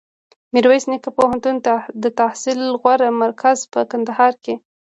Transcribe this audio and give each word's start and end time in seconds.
میرویس 0.53 0.83
نیکه 0.91 1.11
پوهنتون 1.17 1.55
دتحصل 2.03 2.59
غوره 2.81 3.09
مرکز 3.21 3.57
په 3.73 3.79
کندهار 3.91 4.33
کي 4.43 4.53